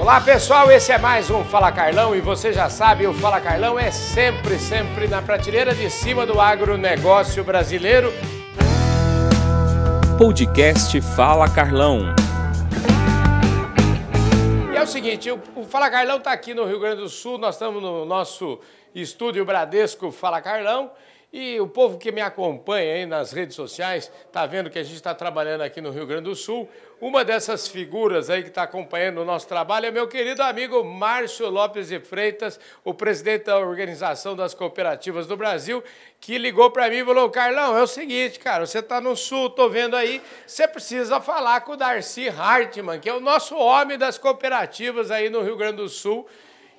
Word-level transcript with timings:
Olá 0.00 0.18
pessoal, 0.18 0.72
esse 0.72 0.90
é 0.90 0.96
mais 0.96 1.28
um 1.28 1.44
Fala 1.44 1.70
Carlão 1.70 2.16
e 2.16 2.22
você 2.22 2.54
já 2.54 2.70
sabe, 2.70 3.06
o 3.06 3.12
Fala 3.12 3.38
Carlão 3.38 3.78
é 3.78 3.90
sempre, 3.90 4.58
sempre 4.58 5.06
na 5.06 5.20
prateleira 5.20 5.74
de 5.74 5.90
cima 5.90 6.24
do 6.24 6.40
agronegócio 6.40 7.44
brasileiro. 7.44 8.10
Podcast 10.16 10.98
Fala 11.02 11.50
Carlão. 11.50 12.14
E 14.72 14.76
é 14.78 14.82
o 14.82 14.86
seguinte, 14.86 15.30
o, 15.30 15.38
o 15.54 15.64
Fala 15.64 15.90
Carlão 15.90 16.16
está 16.16 16.32
aqui 16.32 16.54
no 16.54 16.64
Rio 16.64 16.80
Grande 16.80 17.02
do 17.02 17.08
Sul, 17.10 17.36
nós 17.36 17.56
estamos 17.56 17.82
no 17.82 18.06
nosso 18.06 18.58
estúdio 18.94 19.44
Bradesco 19.44 20.10
Fala 20.10 20.40
Carlão 20.40 20.90
e 21.32 21.60
o 21.60 21.68
povo 21.68 21.96
que 21.96 22.10
me 22.10 22.20
acompanha 22.20 22.94
aí 22.94 23.06
nas 23.06 23.30
redes 23.30 23.54
sociais 23.54 24.10
está 24.26 24.46
vendo 24.46 24.68
que 24.68 24.78
a 24.78 24.82
gente 24.82 24.96
está 24.96 25.14
trabalhando 25.14 25.60
aqui 25.60 25.80
no 25.80 25.90
Rio 25.90 26.04
Grande 26.04 26.24
do 26.24 26.34
Sul. 26.34 26.68
Uma 27.00 27.24
dessas 27.24 27.68
figuras 27.68 28.28
aí 28.28 28.42
que 28.42 28.48
está 28.48 28.64
acompanhando 28.64 29.18
o 29.18 29.24
nosso 29.24 29.46
trabalho 29.46 29.86
é 29.86 29.90
meu 29.92 30.08
querido 30.08 30.42
amigo 30.42 30.82
Márcio 30.82 31.48
Lopes 31.48 31.88
de 31.88 32.00
Freitas, 32.00 32.58
o 32.84 32.92
presidente 32.92 33.44
da 33.44 33.58
Organização 33.58 34.34
das 34.34 34.54
Cooperativas 34.54 35.26
do 35.26 35.36
Brasil, 35.36 35.84
que 36.20 36.36
ligou 36.36 36.68
para 36.70 36.90
mim 36.90 36.96
e 36.96 37.04
falou: 37.04 37.30
Carlão, 37.30 37.78
é 37.78 37.82
o 37.82 37.86
seguinte, 37.86 38.38
cara, 38.40 38.66
você 38.66 38.80
está 38.80 39.00
no 39.00 39.16
Sul, 39.16 39.46
estou 39.46 39.70
vendo 39.70 39.94
aí, 39.94 40.20
você 40.44 40.66
precisa 40.66 41.20
falar 41.20 41.60
com 41.60 41.72
o 41.72 41.76
Darcy 41.76 42.28
Hartmann, 42.28 42.98
que 42.98 43.08
é 43.08 43.14
o 43.14 43.20
nosso 43.20 43.56
homem 43.56 43.96
das 43.96 44.18
cooperativas 44.18 45.12
aí 45.12 45.30
no 45.30 45.42
Rio 45.42 45.56
Grande 45.56 45.76
do 45.76 45.88
Sul. 45.88 46.26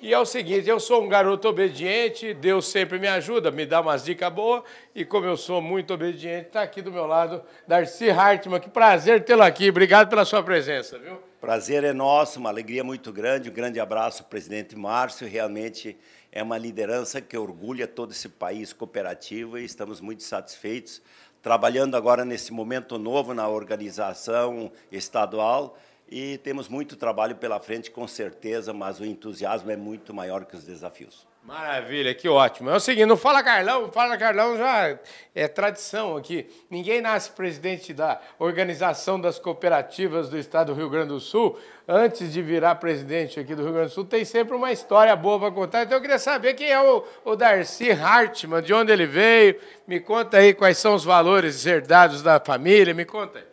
E 0.01 0.11
é 0.11 0.17
o 0.17 0.25
seguinte, 0.25 0.67
eu 0.67 0.79
sou 0.79 1.03
um 1.03 1.07
garoto 1.07 1.47
obediente, 1.47 2.33
Deus 2.33 2.67
sempre 2.67 2.97
me 2.97 3.07
ajuda, 3.07 3.51
me 3.51 3.67
dá 3.67 3.81
umas 3.81 4.03
dicas 4.03 4.33
boas, 4.33 4.63
e 4.95 5.05
como 5.05 5.27
eu 5.27 5.37
sou 5.37 5.61
muito 5.61 5.93
obediente, 5.93 6.47
está 6.47 6.63
aqui 6.63 6.81
do 6.81 6.91
meu 6.91 7.05
lado 7.05 7.43
Darcy 7.67 8.09
Hartmann. 8.09 8.59
Que 8.59 8.67
prazer 8.67 9.23
tê-lo 9.23 9.43
aqui, 9.43 9.69
obrigado 9.69 10.09
pela 10.09 10.25
sua 10.25 10.41
presença, 10.41 10.97
viu? 10.97 11.21
Prazer 11.39 11.83
é 11.83 11.93
nosso, 11.93 12.39
uma 12.39 12.49
alegria 12.49 12.83
muito 12.83 13.13
grande, 13.13 13.51
um 13.51 13.53
grande 13.53 13.79
abraço 13.79 14.23
ao 14.23 14.27
presidente 14.29 14.75
Márcio, 14.75 15.27
realmente 15.27 15.95
é 16.31 16.41
uma 16.41 16.57
liderança 16.57 17.21
que 17.21 17.37
orgulha 17.37 17.87
todo 17.87 18.11
esse 18.11 18.27
país 18.27 18.73
cooperativo 18.73 19.59
e 19.59 19.65
estamos 19.65 20.01
muito 20.01 20.23
satisfeitos, 20.23 20.99
trabalhando 21.43 21.95
agora 21.95 22.25
nesse 22.25 22.51
momento 22.51 22.97
novo 22.97 23.35
na 23.35 23.47
organização 23.47 24.71
estadual, 24.91 25.77
e 26.11 26.37
temos 26.39 26.67
muito 26.67 26.97
trabalho 26.97 27.37
pela 27.37 27.57
frente, 27.57 27.89
com 27.89 28.05
certeza, 28.05 28.73
mas 28.73 28.99
o 28.99 29.05
entusiasmo 29.05 29.71
é 29.71 29.77
muito 29.77 30.13
maior 30.13 30.43
que 30.43 30.57
os 30.57 30.65
desafios. 30.65 31.25
Maravilha, 31.41 32.13
que 32.13 32.29
ótimo. 32.29 32.69
É 32.69 32.75
o 32.75 32.79
seguinte, 32.79 33.07
não 33.07 33.17
Fala 33.17 33.41
Carlão, 33.41 33.91
Fala 33.91 34.15
Carlão 34.15 34.57
já 34.57 34.99
é 35.33 35.47
tradição 35.47 36.15
aqui. 36.15 36.47
Ninguém 36.69 37.01
nasce 37.01 37.31
presidente 37.31 37.93
da 37.93 38.19
Organização 38.37 39.19
das 39.19 39.39
Cooperativas 39.39 40.29
do 40.29 40.37
Estado 40.37 40.73
do 40.73 40.77
Rio 40.77 40.89
Grande 40.89 41.07
do 41.07 41.19
Sul. 41.19 41.57
Antes 41.87 42.31
de 42.31 42.43
virar 42.43 42.75
presidente 42.75 43.39
aqui 43.39 43.55
do 43.55 43.63
Rio 43.63 43.73
Grande 43.73 43.87
do 43.87 43.93
Sul, 43.93 44.05
tem 44.05 44.23
sempre 44.23 44.55
uma 44.55 44.71
história 44.71 45.15
boa 45.15 45.39
para 45.39 45.51
contar. 45.51 45.83
Então 45.83 45.97
eu 45.97 46.01
queria 46.01 46.19
saber 46.19 46.53
quem 46.53 46.69
é 46.69 46.79
o, 46.79 47.03
o 47.25 47.35
Darcy 47.35 47.89
Hartmann, 47.89 48.61
de 48.61 48.73
onde 48.73 48.91
ele 48.91 49.07
veio. 49.07 49.55
Me 49.87 49.99
conta 49.99 50.37
aí 50.37 50.53
quais 50.53 50.77
são 50.77 50.93
os 50.93 51.03
valores 51.03 51.65
herdados 51.65 52.21
da 52.21 52.39
família, 52.39 52.93
me 52.93 53.05
conta 53.05 53.39
aí. 53.39 53.50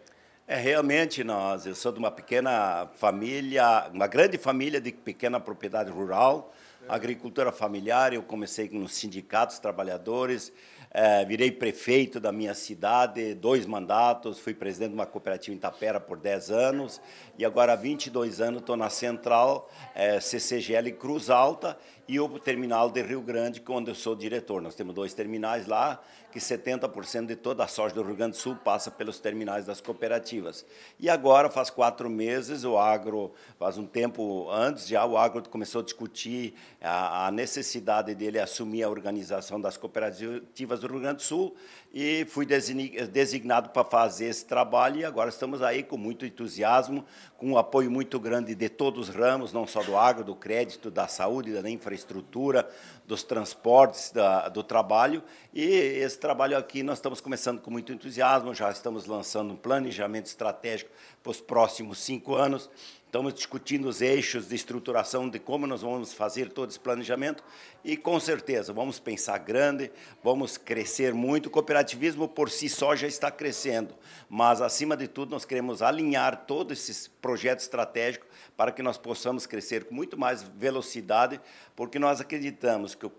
É, 0.51 0.57
realmente 0.57 1.23
nós, 1.23 1.67
eu 1.67 1.75
sou 1.75 1.93
de 1.93 1.99
uma 1.99 2.11
pequena 2.11 2.89
família, 2.95 3.91
uma 3.93 4.07
grande 4.07 4.39
família 4.39 4.81
de 4.81 4.91
pequena 4.93 5.39
propriedade 5.39 5.91
rural, 5.91 6.55
agricultura 6.89 7.53
familiar, 7.53 8.15
eu 8.15 8.23
comecei 8.23 8.67
nos 8.71 8.95
sindicatos 8.95 9.59
trabalhadores, 9.59 10.51
é, 10.91 11.25
virei 11.25 11.51
prefeito 11.51 12.19
da 12.19 12.33
minha 12.33 12.55
cidade, 12.55 13.35
dois 13.35 13.67
mandatos, 13.67 14.39
fui 14.39 14.55
presidente 14.55 14.91
de 14.91 14.95
uma 14.95 15.07
cooperativa 15.07 15.55
em 15.55 15.59
Tapera 15.59 16.01
por 16.01 16.19
10 16.19 16.51
anos, 16.51 17.01
e 17.37 17.45
agora 17.45 17.75
há 17.75 17.77
22 17.77 18.41
anos 18.41 18.61
estou 18.61 18.77
na 18.77 18.91
Central, 18.91 19.71
é, 19.95 20.19
CCGL 20.21 20.93
Cruz 20.93 21.31
Alta, 21.31 21.79
e 22.09 22.19
o 22.19 22.27
terminal 22.39 22.91
de 22.91 23.03
Rio 23.03 23.21
Grande, 23.21 23.63
onde 23.69 23.91
eu 23.91 23.95
sou 23.95 24.17
diretor. 24.17 24.63
Nós 24.63 24.75
temos 24.75 24.95
dois 24.95 25.13
terminais 25.13 25.67
lá, 25.67 26.01
que 26.33 26.39
70% 26.39 27.27
de 27.27 27.37
toda 27.37 27.65
a 27.65 27.67
soja 27.67 27.95
do 27.95 28.03
Rio 28.03 28.17
Grande 28.17 28.33
do 28.33 28.39
Sul 28.39 28.57
passa 28.57 28.91
pelos 28.91 29.19
terminais 29.19 29.67
das 29.67 29.81
cooperativas. 29.81 30.65
E 30.99 31.11
agora, 31.11 31.51
faz 31.51 31.69
quatro 31.69 32.09
meses, 32.09 32.65
o 32.65 32.79
agro, 32.79 33.33
faz 33.59 33.77
um 33.77 33.87
tempo 33.87 34.51
antes 34.51 34.89
já, 34.89 35.05
o 35.05 35.19
agro 35.19 35.47
começou 35.51 35.83
a 35.83 35.85
discutir 35.85 36.55
a, 36.81 37.27
a 37.27 37.31
necessidade 37.31 38.15
dele 38.15 38.39
assumir 38.39 38.83
a 38.83 38.89
organização 38.89 39.61
das 39.61 39.77
cooperativas 39.77 40.78
do 40.79 40.87
Rio 40.87 41.01
Grande 41.01 41.17
do 41.17 41.23
Sul 41.23 41.55
e 41.93 42.27
fui 42.27 42.47
designado 42.47 43.71
para 43.71 43.83
fazer 43.83 44.27
esse 44.27 44.45
trabalho 44.45 45.01
e 45.01 45.05
agora 45.05 45.31
estamos 45.31 45.63
aí 45.63 45.83
com 45.83 45.97
muito 45.97 46.27
entusiasmo, 46.27 47.05
com 47.37 47.53
um 47.53 47.59
apoio 47.59 47.91
muito 47.91 48.21
grande 48.21 48.55
de 48.55 48.69
todos 48.69 49.09
os 49.09 49.15
ramos, 49.15 49.53
não 49.53 49.67
só 49.67 49.83
do 49.83 49.97
agro, 49.97 50.23
do 50.23 50.35
crédito, 50.35 50.91
da 50.91 51.09
saúde, 51.09 51.53
da 51.53 51.71
infraestrutura, 51.71 52.69
dos 53.07 53.23
transportes, 53.23 54.11
da, 54.11 54.49
do 54.49 54.63
trabalho. 54.63 55.23
E 55.55 55.65
esse 55.65 56.19
trabalho 56.19 56.59
aqui 56.59 56.83
nós 56.83 56.99
estamos 56.99 57.21
começando 57.21 57.61
com 57.61 57.71
muito 57.71 57.93
entusiasmo, 57.93 58.55
já 58.55 58.71
estamos 58.71 59.07
lançando 59.07 59.55
um 59.55 59.57
planejamento 59.57 60.27
estratégico 60.27 60.91
para 61.23 61.31
os 61.31 61.41
próximos 61.41 61.99
cinco 61.99 62.35
anos. 62.35 62.69
Estamos 63.09 63.33
discutindo 63.33 63.89
os 63.89 64.03
eixos 64.03 64.51
de 64.51 64.55
estruturação 64.55 65.31
de 65.31 65.39
como 65.39 65.67
nós 65.67 65.81
vamos 65.81 66.13
fazer 66.13 66.53
todo 66.53 66.69
esse 66.69 66.79
planejamento 66.79 67.43
e, 67.83 67.97
com 67.97 68.21
certeza, 68.21 68.71
vamos 68.71 68.99
pensar 68.99 69.39
grande, 69.39 69.91
vamos 70.23 70.59
crescer 70.59 71.15
muito. 71.15 71.47
O 71.47 71.51
cooperativismo, 71.51 72.29
por 72.29 72.51
si 72.51 72.69
só, 72.69 72.95
já 72.95 73.07
está 73.07 73.31
crescendo, 73.31 73.95
mas, 74.29 74.61
acima 74.61 74.95
de 74.95 75.09
tudo, 75.09 75.31
nós 75.31 75.47
queremos 75.47 75.81
alinhar 75.81 76.45
todo 76.45 76.71
esse 76.75 77.09
projeto 77.09 77.61
estratégico 77.61 78.27
para 78.55 78.71
que 78.71 78.83
nós 78.83 78.99
possamos 78.99 79.47
crescer 79.47 79.85
com 79.85 79.95
muito 79.95 80.19
mais 80.19 80.43
velocidade, 80.43 81.41
porque 81.75 81.99
nós 81.99 82.21
acreditamos 82.21 82.95
que 82.95 83.07
o, 83.07 83.11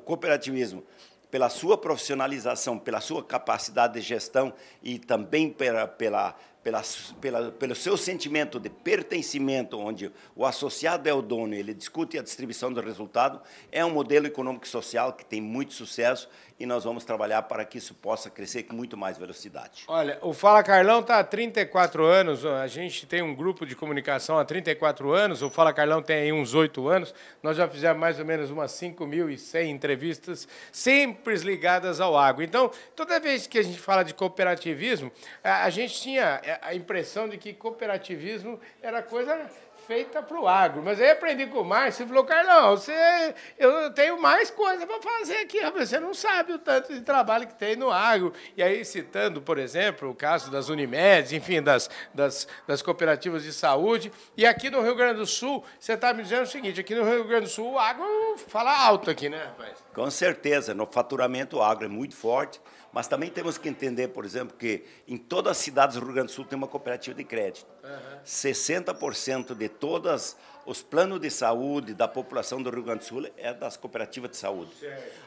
cooperativismo 0.00 0.82
pela 1.30 1.48
sua 1.48 1.78
profissionalização, 1.78 2.78
pela 2.80 3.00
sua 3.00 3.22
capacidade 3.22 3.94
de 3.94 4.00
gestão 4.00 4.52
e 4.82 4.98
também 4.98 5.50
pela, 5.50 5.86
pela 5.86 6.34
pela, 6.66 6.82
pela, 7.20 7.52
pelo 7.52 7.76
seu 7.76 7.96
sentimento 7.96 8.58
de 8.58 8.68
pertencimento, 8.68 9.78
onde 9.78 10.10
o 10.34 10.44
associado 10.44 11.08
é 11.08 11.14
o 11.14 11.22
dono 11.22 11.54
ele 11.54 11.72
discute 11.72 12.18
a 12.18 12.22
distribuição 12.22 12.72
do 12.72 12.80
resultado, 12.80 13.40
é 13.70 13.84
um 13.84 13.90
modelo 13.90 14.26
econômico 14.26 14.66
e 14.66 14.68
social 14.68 15.12
que 15.12 15.24
tem 15.24 15.40
muito 15.40 15.72
sucesso 15.74 16.28
e 16.58 16.66
nós 16.66 16.84
vamos 16.84 17.04
trabalhar 17.04 17.42
para 17.42 17.64
que 17.64 17.78
isso 17.78 17.94
possa 17.94 18.30
crescer 18.30 18.62
com 18.64 18.74
muito 18.74 18.96
mais 18.96 19.18
velocidade. 19.18 19.84
Olha, 19.88 20.18
o 20.22 20.32
Fala 20.32 20.62
Carlão 20.62 21.00
está 21.00 21.18
há 21.18 21.24
34 21.24 22.04
anos, 22.04 22.44
a 22.44 22.66
gente 22.66 23.06
tem 23.06 23.22
um 23.22 23.34
grupo 23.34 23.66
de 23.66 23.76
comunicação 23.76 24.38
há 24.38 24.44
34 24.44 25.12
anos, 25.12 25.42
o 25.42 25.50
Fala 25.50 25.72
Carlão 25.72 26.02
tem 26.02 26.16
aí 26.16 26.32
uns 26.32 26.54
8 26.54 26.88
anos, 26.88 27.14
nós 27.42 27.56
já 27.56 27.68
fizemos 27.68 27.98
mais 27.98 28.18
ou 28.18 28.24
menos 28.24 28.50
umas 28.50 28.72
5.100 28.72 29.66
entrevistas, 29.68 30.48
sempre 30.72 31.36
ligadas 31.36 32.00
ao 32.00 32.16
agro. 32.16 32.42
Então, 32.42 32.70
toda 32.94 33.20
vez 33.20 33.46
que 33.46 33.58
a 33.58 33.62
gente 33.62 33.78
fala 33.78 34.02
de 34.02 34.14
cooperativismo, 34.14 35.12
a 35.42 35.68
gente 35.70 36.00
tinha 36.00 36.40
a 36.62 36.74
impressão 36.74 37.28
de 37.28 37.36
que 37.36 37.52
cooperativismo 37.52 38.58
era 38.82 39.02
coisa 39.02 39.50
feita 39.86 40.22
para 40.22 40.38
o 40.38 40.48
agro. 40.48 40.82
Mas 40.82 41.00
aí 41.00 41.10
aprendi 41.10 41.46
com 41.46 41.60
o 41.60 41.64
Márcio 41.64 42.04
e 42.04 42.08
falou, 42.08 42.24
Carlão, 42.24 42.76
você, 42.76 43.34
eu 43.58 43.90
tenho 43.92 44.20
mais 44.20 44.50
coisa 44.50 44.86
para 44.86 45.00
fazer 45.00 45.38
aqui, 45.38 45.58
você 45.70 46.00
não 46.00 46.12
sabe 46.12 46.52
o 46.52 46.58
tanto 46.58 46.92
de 46.92 47.00
trabalho 47.00 47.46
que 47.46 47.54
tem 47.54 47.76
no 47.76 47.90
agro. 47.90 48.32
E 48.56 48.62
aí, 48.62 48.84
citando, 48.84 49.40
por 49.40 49.58
exemplo, 49.58 50.10
o 50.10 50.14
caso 50.14 50.50
das 50.50 50.68
Unimedes, 50.68 51.32
enfim, 51.32 51.62
das, 51.62 51.88
das, 52.12 52.48
das 52.66 52.82
cooperativas 52.82 53.42
de 53.44 53.52
saúde. 53.52 54.12
E 54.36 54.44
aqui 54.44 54.70
no 54.70 54.82
Rio 54.82 54.94
Grande 54.94 55.20
do 55.20 55.26
Sul, 55.26 55.64
você 55.78 55.92
está 55.92 56.12
me 56.12 56.22
dizendo 56.22 56.42
o 56.42 56.46
seguinte, 56.46 56.80
aqui 56.80 56.94
no 56.94 57.04
Rio 57.04 57.24
Grande 57.24 57.44
do 57.44 57.50
Sul 57.50 57.72
o 57.72 57.78
agro 57.78 58.04
fala 58.48 58.76
alto 58.76 59.10
aqui, 59.10 59.28
né, 59.28 59.44
rapaz? 59.44 59.84
Com 59.94 60.10
certeza, 60.10 60.74
no 60.74 60.86
faturamento 60.86 61.58
o 61.58 61.62
agro 61.62 61.84
é 61.84 61.88
muito 61.88 62.16
forte, 62.16 62.60
mas 62.92 63.06
também 63.06 63.28
temos 63.28 63.58
que 63.58 63.68
entender, 63.68 64.08
por 64.08 64.24
exemplo, 64.24 64.56
que 64.58 64.82
em 65.06 65.18
todas 65.18 65.52
as 65.52 65.58
cidades 65.58 65.96
do 65.96 66.04
Rio 66.04 66.14
Grande 66.14 66.28
do 66.28 66.32
Sul 66.32 66.46
tem 66.46 66.56
uma 66.56 66.66
cooperativa 66.66 67.14
de 67.14 67.24
crédito. 67.24 67.66
Uhum. 67.84 68.18
60% 68.24 69.54
de 69.54 69.68
todas 69.78 70.36
os 70.66 70.82
planos 70.82 71.20
de 71.20 71.30
saúde 71.30 71.94
da 71.94 72.08
população 72.08 72.60
do 72.60 72.68
Rio 72.70 72.82
Grande 72.82 72.98
do 72.98 73.04
Sul 73.04 73.28
é 73.36 73.54
das 73.54 73.76
cooperativas 73.76 74.32
de 74.32 74.36
saúde. 74.36 74.72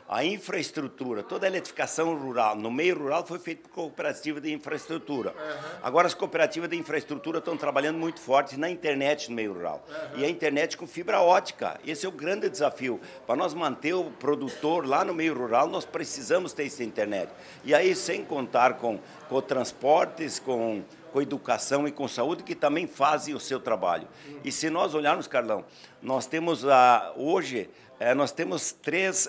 A 0.07 0.23
infraestrutura, 0.25 1.23
toda 1.23 1.47
a 1.47 1.49
eletrificação 1.49 2.13
rural, 2.17 2.55
no 2.57 2.69
meio 2.69 2.99
rural 2.99 3.25
foi 3.25 3.39
feita 3.39 3.61
por 3.63 3.73
cooperativa 3.73 4.41
de 4.41 4.51
infraestrutura. 4.51 5.33
Agora 5.81 6.07
as 6.07 6.13
cooperativas 6.13 6.69
de 6.69 6.75
infraestrutura 6.75 7.39
estão 7.39 7.55
trabalhando 7.55 7.97
muito 7.97 8.19
forte 8.19 8.59
na 8.59 8.69
internet 8.69 9.29
no 9.29 9.35
meio 9.35 9.53
rural. 9.53 9.85
E 10.17 10.25
a 10.25 10.29
internet 10.29 10.75
com 10.75 10.85
fibra 10.85 11.21
ótica. 11.21 11.79
Esse 11.87 12.05
é 12.05 12.09
o 12.09 12.11
grande 12.11 12.49
desafio. 12.49 12.99
Para 13.25 13.37
nós 13.37 13.53
manter 13.53 13.93
o 13.93 14.11
produtor 14.11 14.85
lá 14.85 15.05
no 15.05 15.13
meio 15.13 15.33
rural, 15.33 15.67
nós 15.67 15.85
precisamos 15.85 16.51
ter 16.51 16.65
essa 16.65 16.83
internet. 16.83 17.31
E 17.63 17.73
aí, 17.73 17.95
sem 17.95 18.25
contar 18.25 18.73
com, 18.73 18.99
com 19.29 19.41
transportes, 19.41 20.37
com, 20.37 20.83
com 21.11 21.21
educação 21.21 21.87
e 21.87 21.91
com 21.91 22.07
saúde, 22.07 22.43
que 22.43 22.55
também 22.55 22.87
fazem 22.87 23.33
o 23.33 23.39
seu 23.39 23.59
trabalho. 23.59 24.07
E 24.43 24.51
se 24.51 24.69
nós 24.69 24.93
olharmos, 24.93 25.27
Carlão, 25.27 25.65
nós 26.01 26.25
temos 26.25 26.65
ah, 26.65 27.13
hoje, 27.15 27.69
é, 27.99 28.13
nós 28.13 28.31
temos 28.31 28.75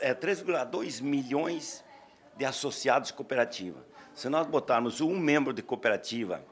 é, 0.00 0.14
3,2 0.14 1.02
milhões 1.02 1.84
de 2.36 2.44
associados 2.44 3.08
de 3.08 3.14
cooperativa. 3.14 3.84
Se 4.14 4.28
nós 4.28 4.46
botarmos 4.46 5.00
um 5.00 5.18
membro 5.18 5.52
de 5.52 5.62
cooperativa 5.62 6.44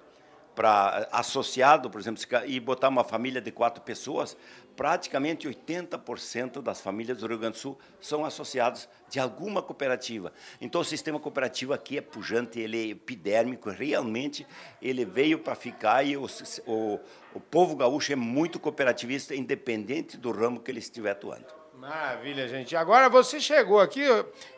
para 0.58 1.08
associado, 1.12 1.88
por 1.88 2.00
exemplo, 2.00 2.20
e 2.44 2.58
botar 2.58 2.88
uma 2.88 3.04
família 3.04 3.40
de 3.40 3.52
quatro 3.52 3.80
pessoas, 3.80 4.36
praticamente 4.74 5.46
80% 5.46 6.60
das 6.60 6.80
famílias 6.80 7.18
do 7.18 7.28
Rio 7.28 7.38
Grande 7.38 7.54
do 7.54 7.60
Sul 7.60 7.78
são 8.00 8.24
associados 8.24 8.88
de 9.08 9.20
alguma 9.20 9.62
cooperativa. 9.62 10.32
Então, 10.60 10.80
o 10.80 10.84
sistema 10.84 11.20
cooperativo 11.20 11.72
aqui 11.72 11.96
é 11.96 12.00
pujante, 12.00 12.58
ele 12.58 12.76
é 12.76 12.90
epidérmico, 12.90 13.70
realmente 13.70 14.44
ele 14.82 15.04
veio 15.04 15.38
para 15.38 15.54
ficar 15.54 16.04
e 16.04 16.16
o, 16.16 16.26
o, 16.66 16.98
o 17.34 17.40
povo 17.40 17.76
gaúcho 17.76 18.12
é 18.12 18.16
muito 18.16 18.58
cooperativista, 18.58 19.36
independente 19.36 20.16
do 20.16 20.32
ramo 20.32 20.58
que 20.58 20.72
ele 20.72 20.80
estiver 20.80 21.12
atuando. 21.12 21.57
Maravilha, 21.78 22.48
gente. 22.48 22.74
Agora 22.74 23.08
você 23.08 23.38
chegou 23.38 23.78
aqui, 23.78 24.00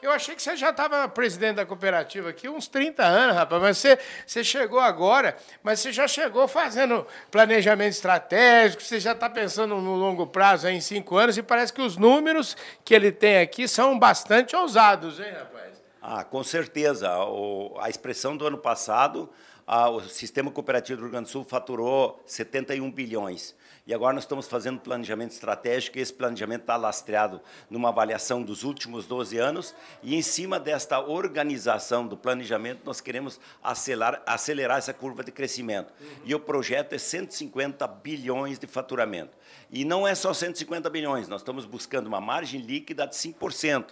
eu 0.00 0.10
achei 0.10 0.34
que 0.34 0.42
você 0.42 0.56
já 0.56 0.70
estava 0.70 1.06
presidente 1.06 1.56
da 1.56 1.66
cooperativa 1.66 2.30
aqui 2.30 2.48
uns 2.48 2.66
30 2.66 3.04
anos, 3.04 3.36
rapaz, 3.36 3.60
mas 3.60 3.76
você, 3.76 3.98
você 4.26 4.42
chegou 4.42 4.80
agora, 4.80 5.36
mas 5.62 5.80
você 5.80 5.92
já 5.92 6.08
chegou 6.08 6.48
fazendo 6.48 7.06
planejamento 7.30 7.92
estratégico, 7.92 8.82
você 8.82 8.98
já 8.98 9.12
está 9.12 9.28
pensando 9.28 9.76
no 9.76 9.96
longo 9.96 10.26
prazo, 10.26 10.66
em 10.66 10.80
cinco 10.80 11.18
anos, 11.18 11.36
e 11.36 11.42
parece 11.42 11.74
que 11.74 11.82
os 11.82 11.98
números 11.98 12.56
que 12.82 12.94
ele 12.94 13.12
tem 13.12 13.40
aqui 13.40 13.68
são 13.68 13.98
bastante 13.98 14.56
ousados, 14.56 15.20
hein, 15.20 15.30
rapaz? 15.30 15.74
Ah, 16.00 16.24
com 16.24 16.42
certeza. 16.42 17.18
O, 17.18 17.76
a 17.78 17.90
expressão 17.90 18.34
do 18.34 18.46
ano 18.46 18.56
passado, 18.56 19.28
a, 19.66 19.90
o 19.90 20.00
sistema 20.00 20.50
cooperativo 20.50 20.96
do 20.96 21.02
Rio 21.02 21.12
Grande 21.12 21.26
do 21.26 21.32
Sul 21.32 21.44
faturou 21.44 22.18
71 22.24 22.90
bilhões. 22.90 23.54
E 23.90 23.92
agora 23.92 24.14
nós 24.14 24.22
estamos 24.22 24.46
fazendo 24.46 24.78
planejamento 24.78 25.32
estratégico, 25.32 25.98
e 25.98 26.00
esse 26.00 26.14
planejamento 26.14 26.60
está 26.60 26.76
lastreado 26.76 27.40
numa 27.68 27.88
avaliação 27.88 28.40
dos 28.40 28.62
últimos 28.62 29.04
12 29.04 29.36
anos, 29.36 29.74
e 30.00 30.14
em 30.14 30.22
cima 30.22 30.60
desta 30.60 31.00
organização 31.00 32.06
do 32.06 32.16
planejamento, 32.16 32.82
nós 32.84 33.00
queremos 33.00 33.40
acelerar, 33.60 34.22
acelerar 34.24 34.78
essa 34.78 34.94
curva 34.94 35.24
de 35.24 35.32
crescimento. 35.32 35.92
Uhum. 36.00 36.06
E 36.24 36.32
o 36.32 36.38
projeto 36.38 36.92
é 36.92 36.98
150 36.98 37.84
bilhões 37.88 38.60
de 38.60 38.66
faturamento. 38.68 39.36
E 39.72 39.84
não 39.84 40.06
é 40.06 40.14
só 40.14 40.32
150 40.32 40.88
bilhões, 40.88 41.26
nós 41.26 41.40
estamos 41.40 41.64
buscando 41.64 42.06
uma 42.06 42.20
margem 42.20 42.60
líquida 42.60 43.08
de 43.08 43.16
5%. 43.16 43.86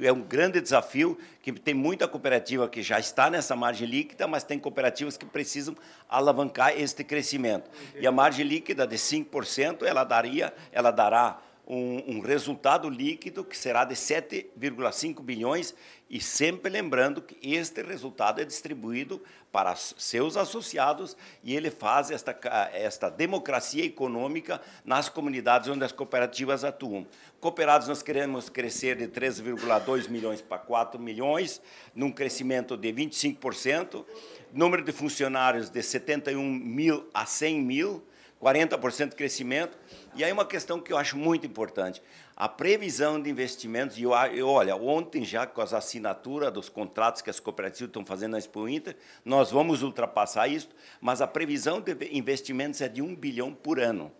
É 0.00 0.12
um 0.12 0.22
grande 0.22 0.60
desafio, 0.60 1.16
que 1.40 1.52
tem 1.52 1.74
muita 1.74 2.08
cooperativa 2.08 2.68
que 2.68 2.82
já 2.82 2.98
está 2.98 3.30
nessa 3.30 3.54
margem 3.54 3.86
líquida, 3.86 4.26
mas 4.26 4.42
tem 4.42 4.58
cooperativas 4.58 5.16
que 5.16 5.26
precisam 5.26 5.76
alavancar 6.08 6.72
este 6.76 7.04
crescimento. 7.04 7.70
E 8.00 8.06
a 8.06 8.10
margem 8.10 8.46
líquida 8.46 8.86
de 8.86 8.96
5%, 8.96 9.43
ela 9.84 10.04
daria, 10.04 10.52
ela 10.72 10.90
dará 10.90 11.40
um, 11.66 12.16
um, 12.16 12.20
resultado 12.20 12.88
líquido 12.90 13.42
que 13.42 13.56
será 13.56 13.84
de 13.84 13.94
7,5 13.94 15.22
bilhões. 15.22 15.74
E 16.10 16.20
sempre 16.20 16.70
lembrando 16.70 17.22
que 17.22 17.36
este 17.54 17.82
resultado 17.82 18.40
é 18.40 18.44
distribuído 18.44 19.22
para 19.50 19.74
seus 19.74 20.36
associados 20.36 21.16
e 21.42 21.56
ele 21.56 21.70
faz 21.70 22.10
esta, 22.10 22.38
esta 22.72 23.08
democracia 23.08 23.84
econômica 23.84 24.60
nas 24.84 25.08
comunidades 25.08 25.68
onde 25.68 25.84
as 25.84 25.92
cooperativas 25.92 26.62
atuam. 26.62 27.06
Cooperados, 27.40 27.88
nós 27.88 28.02
queremos 28.02 28.48
crescer 28.48 28.96
de 28.96 29.08
3,2 29.08 30.08
milhões 30.08 30.40
para 30.40 30.58
4 30.58 31.00
milhões, 31.00 31.60
num 31.94 32.12
crescimento 32.12 32.76
de 32.76 32.92
25%, 32.92 34.04
número 34.52 34.84
de 34.84 34.92
funcionários 34.92 35.70
de 35.70 35.82
71 35.82 36.42
mil 36.42 37.08
a 37.12 37.26
100 37.26 37.60
mil, 37.60 38.04
40% 38.42 39.10
de 39.10 39.16
crescimento. 39.16 39.76
E 40.14 40.22
aí 40.22 40.30
uma 40.30 40.44
questão 40.44 40.80
que 40.80 40.92
eu 40.92 40.96
acho 40.96 41.16
muito 41.16 41.46
importante, 41.46 42.02
a 42.36 42.48
previsão 42.48 43.20
de 43.20 43.30
investimentos, 43.30 43.98
e 43.98 44.02
eu, 44.02 44.12
eu, 44.12 44.48
olha, 44.48 44.76
ontem 44.76 45.24
já 45.24 45.46
com 45.46 45.60
as 45.60 45.72
assinaturas 45.72 46.52
dos 46.52 46.68
contratos 46.68 47.22
que 47.22 47.30
as 47.30 47.40
cooperativas 47.40 47.88
estão 47.88 48.04
fazendo 48.04 48.32
na 48.32 48.38
Expo 48.38 48.68
Inter, 48.68 48.96
nós 49.24 49.50
vamos 49.50 49.82
ultrapassar 49.82 50.48
isso, 50.48 50.68
mas 51.00 51.20
a 51.20 51.26
previsão 51.26 51.80
de 51.80 51.96
investimentos 52.12 52.80
é 52.80 52.88
de 52.88 53.02
um 53.02 53.14
bilhão 53.14 53.52
por 53.52 53.80
ano. 53.80 54.12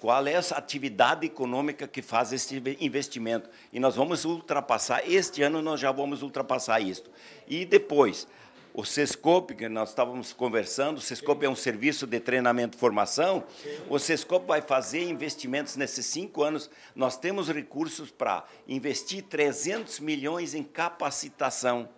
Qual 0.00 0.26
é 0.26 0.32
essa 0.32 0.54
atividade 0.54 1.26
econômica 1.26 1.88
que 1.88 2.00
faz 2.00 2.32
esse 2.32 2.62
investimento? 2.80 3.50
E 3.72 3.80
nós 3.80 3.96
vamos 3.96 4.24
ultrapassar, 4.24 5.02
este 5.10 5.42
ano 5.42 5.60
nós 5.60 5.80
já 5.80 5.90
vamos 5.90 6.22
ultrapassar 6.22 6.80
isso. 6.80 7.04
E 7.48 7.64
depois, 7.64 8.28
o 8.76 8.84
Sescope, 8.84 9.54
que 9.54 9.70
nós 9.70 9.88
estávamos 9.88 10.34
conversando, 10.34 10.98
o 10.98 11.00
Sescope 11.00 11.46
é 11.46 11.48
um 11.48 11.56
serviço 11.56 12.06
de 12.06 12.20
treinamento 12.20 12.76
e 12.76 12.78
formação. 12.78 13.42
O 13.88 13.98
Sescope 13.98 14.46
vai 14.46 14.60
fazer 14.60 15.08
investimentos 15.08 15.76
nesses 15.76 16.04
cinco 16.04 16.42
anos. 16.42 16.68
Nós 16.94 17.16
temos 17.16 17.48
recursos 17.48 18.10
para 18.10 18.44
investir 18.68 19.22
300 19.22 19.98
milhões 20.00 20.52
em 20.52 20.62
capacitação 20.62 21.88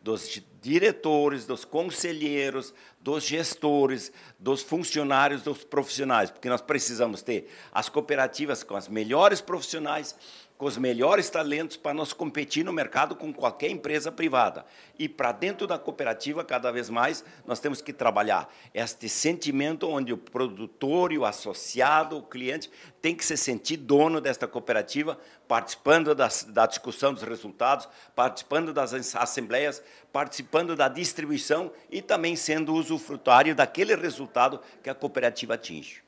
dos 0.00 0.40
diretores, 0.62 1.44
dos 1.44 1.64
conselheiros, 1.64 2.72
dos 3.00 3.24
gestores, 3.24 4.12
dos 4.38 4.62
funcionários, 4.62 5.42
dos 5.42 5.64
profissionais, 5.64 6.30
porque 6.30 6.48
nós 6.48 6.60
precisamos 6.60 7.20
ter 7.20 7.50
as 7.72 7.88
cooperativas 7.88 8.62
com 8.62 8.76
as 8.76 8.86
melhores 8.86 9.40
profissionais 9.40 10.14
com 10.58 10.66
os 10.66 10.76
melhores 10.76 11.30
talentos 11.30 11.76
para 11.76 11.94
nós 11.94 12.12
competir 12.12 12.64
no 12.64 12.72
mercado 12.72 13.14
com 13.14 13.32
qualquer 13.32 13.70
empresa 13.70 14.10
privada. 14.10 14.66
E 14.98 15.08
para 15.08 15.30
dentro 15.30 15.68
da 15.68 15.78
cooperativa, 15.78 16.44
cada 16.44 16.72
vez 16.72 16.90
mais, 16.90 17.24
nós 17.46 17.60
temos 17.60 17.80
que 17.80 17.92
trabalhar 17.92 18.52
este 18.74 19.08
sentimento 19.08 19.88
onde 19.88 20.12
o 20.12 20.18
produtor 20.18 21.12
e 21.12 21.18
o 21.18 21.24
associado, 21.24 22.18
o 22.18 22.22
cliente, 22.22 22.68
tem 23.00 23.14
que 23.14 23.24
se 23.24 23.36
sentir 23.36 23.76
dono 23.76 24.20
desta 24.20 24.48
cooperativa, 24.48 25.16
participando 25.46 26.12
das, 26.12 26.42
da 26.42 26.66
discussão 26.66 27.14
dos 27.14 27.22
resultados, 27.22 27.88
participando 28.16 28.72
das 28.72 29.14
assembleias, 29.14 29.80
participando 30.12 30.74
da 30.74 30.88
distribuição 30.88 31.70
e 31.88 32.02
também 32.02 32.34
sendo 32.34 32.74
usufrutuário 32.74 33.54
daquele 33.54 33.94
resultado 33.94 34.60
que 34.82 34.90
a 34.90 34.94
cooperativa 34.94 35.54
atinge. 35.54 36.07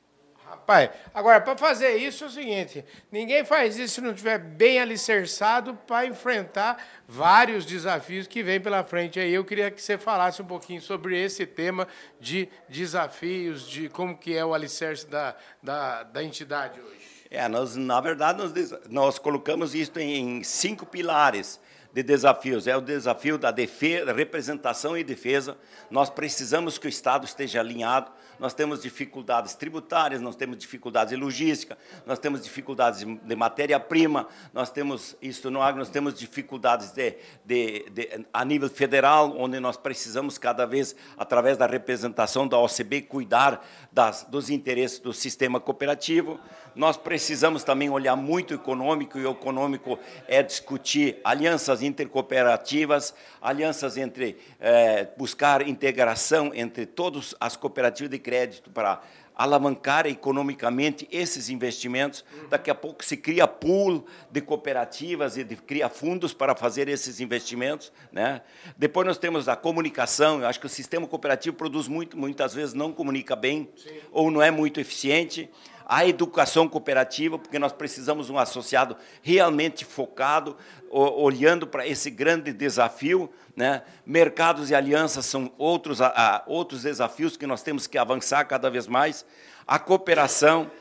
Rapaz, 0.51 0.89
agora, 1.13 1.39
para 1.39 1.57
fazer 1.57 1.95
isso 1.95 2.25
é 2.25 2.27
o 2.27 2.29
seguinte: 2.29 2.83
ninguém 3.09 3.45
faz 3.45 3.77
isso 3.77 3.95
se 3.95 4.01
não 4.01 4.11
estiver 4.11 4.37
bem 4.37 4.81
alicerçado 4.81 5.73
para 5.87 6.05
enfrentar 6.05 6.77
vários 7.07 7.65
desafios 7.65 8.27
que 8.27 8.43
vêm 8.43 8.59
pela 8.59 8.83
frente. 8.83 9.17
Aí 9.17 9.33
eu 9.33 9.45
queria 9.45 9.71
que 9.71 9.81
você 9.81 9.97
falasse 9.97 10.41
um 10.41 10.45
pouquinho 10.45 10.81
sobre 10.81 11.17
esse 11.17 11.45
tema 11.45 11.87
de 12.19 12.49
desafios, 12.67 13.65
de 13.65 13.87
como 13.87 14.17
que 14.17 14.35
é 14.35 14.43
o 14.43 14.53
alicerce 14.53 15.07
da, 15.07 15.35
da, 15.63 16.03
da 16.03 16.21
entidade 16.21 16.81
hoje. 16.81 17.25
É, 17.29 17.47
nós, 17.47 17.77
na 17.77 18.01
verdade, 18.01 18.39
nós, 18.39 18.73
nós 18.89 19.17
colocamos 19.17 19.73
isso 19.73 19.97
em 19.97 20.43
cinco 20.43 20.85
pilares 20.85 21.61
de 21.93 22.03
desafios. 22.03 22.67
É 22.67 22.75
o 22.75 22.81
desafio 22.81 23.37
da 23.37 23.51
defesa, 23.51 24.11
representação 24.11 24.97
e 24.97 25.03
defesa. 25.03 25.57
Nós 25.89 26.09
precisamos 26.09 26.77
que 26.77 26.87
o 26.87 26.89
Estado 26.89 27.25
esteja 27.25 27.59
alinhado. 27.59 28.11
Nós 28.41 28.55
temos 28.55 28.81
dificuldades 28.81 29.53
tributárias, 29.53 30.19
nós 30.19 30.35
temos 30.35 30.57
dificuldades 30.57 31.13
de 31.13 31.15
logística, 31.15 31.77
nós 32.07 32.17
temos 32.17 32.41
dificuldades 32.41 33.05
de 33.05 33.35
matéria-prima, 33.35 34.27
nós 34.51 34.71
temos 34.71 35.15
isso 35.21 35.51
no 35.51 35.61
agro, 35.61 35.77
nós 35.77 35.91
temos 35.91 36.15
dificuldades 36.15 36.91
de, 36.91 37.17
de, 37.45 37.87
de, 37.91 38.25
a 38.33 38.43
nível 38.43 38.67
federal, 38.67 39.37
onde 39.37 39.59
nós 39.59 39.77
precisamos 39.77 40.39
cada 40.39 40.65
vez, 40.65 40.95
através 41.15 41.55
da 41.55 41.67
representação 41.67 42.47
da 42.47 42.57
OCB, 42.57 43.03
cuidar 43.03 43.63
das, 43.91 44.23
dos 44.23 44.49
interesses 44.49 44.97
do 44.97 45.13
sistema 45.13 45.59
cooperativo. 45.59 46.39
Nós 46.73 46.97
precisamos 46.97 47.63
também 47.63 47.91
olhar 47.91 48.15
muito 48.15 48.55
econômico, 48.55 49.19
e 49.19 49.25
o 49.25 49.31
econômico 49.31 49.99
é 50.27 50.41
discutir 50.41 51.19
alianças 51.23 51.83
intercooperativas, 51.83 53.13
alianças 53.39 53.97
entre, 53.97 54.37
é, 54.59 55.09
buscar 55.15 55.67
integração 55.67 56.51
entre 56.55 56.87
todas 56.87 57.35
as 57.39 57.55
cooperativas 57.55 58.09
de 58.09 58.17
crédito 58.31 58.69
para 58.69 59.01
alavancar 59.35 60.07
economicamente 60.07 61.05
esses 61.11 61.49
investimentos. 61.49 62.23
Daqui 62.49 62.71
a 62.71 62.75
pouco 62.75 63.03
se 63.03 63.17
cria 63.17 63.45
pool 63.45 64.05
de 64.31 64.39
cooperativas 64.39 65.35
e 65.35 65.43
de, 65.43 65.57
cria 65.57 65.89
fundos 65.89 66.33
para 66.33 66.55
fazer 66.55 66.87
esses 66.87 67.19
investimentos. 67.19 67.91
Né? 68.09 68.41
Depois 68.77 69.05
nós 69.05 69.17
temos 69.17 69.49
a 69.49 69.55
comunicação. 69.57 70.39
Eu 70.39 70.47
acho 70.47 70.61
que 70.61 70.65
o 70.65 70.69
sistema 70.69 71.05
cooperativo 71.05 71.57
produz 71.57 71.89
muito, 71.89 72.17
muitas 72.17 72.53
vezes 72.53 72.73
não 72.73 72.93
comunica 72.93 73.35
bem 73.35 73.69
Sim. 73.75 73.99
ou 74.13 74.31
não 74.31 74.41
é 74.41 74.49
muito 74.49 74.79
eficiente 74.79 75.49
a 75.91 76.07
educação 76.07 76.69
cooperativa, 76.69 77.37
porque 77.37 77.59
nós 77.59 77.73
precisamos 77.73 78.27
de 78.27 78.31
um 78.31 78.39
associado 78.39 78.95
realmente 79.21 79.83
focado, 79.83 80.55
olhando 80.89 81.67
para 81.67 81.85
esse 81.85 82.09
grande 82.09 82.53
desafio. 82.53 83.29
Né? 83.57 83.83
Mercados 84.05 84.69
e 84.69 84.75
alianças 84.75 85.25
são 85.25 85.51
outros, 85.57 85.99
outros 86.47 86.83
desafios 86.83 87.35
que 87.35 87.45
nós 87.45 87.61
temos 87.61 87.87
que 87.87 87.97
avançar 87.97 88.45
cada 88.45 88.69
vez 88.69 88.87
mais. 88.87 89.25
A 89.67 89.77
cooperação, 89.77 90.71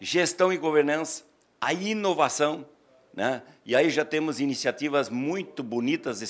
gestão 0.00 0.52
e 0.52 0.56
governança, 0.56 1.22
a 1.60 1.72
inovação, 1.72 2.66
né? 3.16 3.42
E 3.64 3.74
aí 3.74 3.88
já 3.88 4.04
temos 4.04 4.40
iniciativas 4.40 5.08
muito 5.08 5.62
bonitas, 5.62 6.22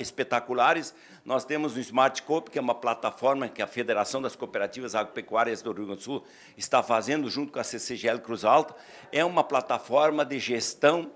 espetaculares. 0.00 0.92
Nós 1.24 1.44
temos 1.44 1.76
o 1.76 1.80
Smart 1.80 2.20
Coop, 2.24 2.50
que 2.50 2.58
é 2.58 2.60
uma 2.60 2.74
plataforma 2.74 3.48
que 3.48 3.62
a 3.62 3.66
Federação 3.68 4.20
das 4.20 4.34
Cooperativas 4.34 4.96
Agropecuárias 4.96 5.62
do 5.62 5.70
Rio 5.70 5.86
Grande 5.86 6.00
do 6.00 6.04
Sul 6.04 6.24
está 6.56 6.82
fazendo 6.82 7.30
junto 7.30 7.52
com 7.52 7.60
a 7.60 7.64
CCGL 7.64 8.18
Cruz 8.18 8.44
Alta. 8.44 8.74
É 9.12 9.24
uma 9.24 9.44
plataforma 9.44 10.24
de 10.24 10.40
gestão, 10.40 11.12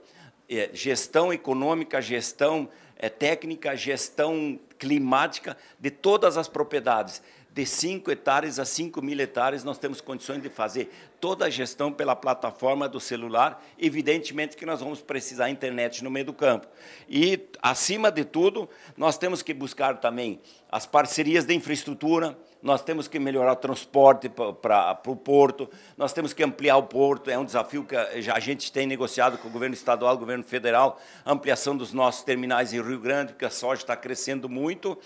é, 0.48 0.70
gestão 0.72 1.32
econômica, 1.32 2.00
gestão 2.00 2.68
é, 2.96 3.08
técnica, 3.08 3.76
gestão 3.76 4.60
climática 4.78 5.56
de 5.80 5.90
todas 5.90 6.36
as 6.36 6.46
propriedades 6.46 7.20
de 7.56 7.64
5 7.64 8.10
hectares 8.10 8.58
a 8.58 8.66
5 8.66 9.00
mil 9.00 9.18
hectares, 9.18 9.64
nós 9.64 9.78
temos 9.78 10.02
condições 10.02 10.42
de 10.42 10.50
fazer 10.50 10.92
toda 11.18 11.46
a 11.46 11.48
gestão 11.48 11.90
pela 11.90 12.14
plataforma 12.14 12.86
do 12.86 13.00
celular. 13.00 13.64
Evidentemente 13.78 14.58
que 14.58 14.66
nós 14.66 14.80
vamos 14.80 15.00
precisar 15.00 15.48
internet 15.48 16.04
no 16.04 16.10
meio 16.10 16.26
do 16.26 16.34
campo. 16.34 16.66
E, 17.08 17.48
acima 17.62 18.12
de 18.12 18.26
tudo, 18.26 18.68
nós 18.94 19.16
temos 19.16 19.40
que 19.40 19.54
buscar 19.54 19.96
também 20.00 20.38
as 20.70 20.84
parcerias 20.84 21.46
de 21.46 21.54
infraestrutura, 21.54 22.36
nós 22.62 22.82
temos 22.82 23.08
que 23.08 23.18
melhorar 23.18 23.52
o 23.52 23.56
transporte 23.56 24.28
para 24.28 25.00
o 25.06 25.16
porto, 25.16 25.66
nós 25.96 26.12
temos 26.12 26.34
que 26.34 26.44
ampliar 26.44 26.76
o 26.76 26.82
porto, 26.82 27.30
é 27.30 27.38
um 27.38 27.44
desafio 27.44 27.84
que 27.84 27.96
a 27.96 28.38
gente 28.38 28.70
tem 28.70 28.86
negociado 28.86 29.38
com 29.38 29.48
o 29.48 29.50
governo 29.50 29.74
estadual, 29.74 30.14
o 30.14 30.18
governo 30.18 30.44
federal, 30.44 31.00
ampliação 31.24 31.74
dos 31.74 31.94
nossos 31.94 32.22
terminais 32.22 32.74
em 32.74 32.82
Rio 32.82 33.00
Grande, 33.00 33.32
porque 33.32 33.46
a 33.46 33.50
soja 33.50 33.80
está 33.80 33.96
crescendo 33.96 34.46
muito, 34.46 34.98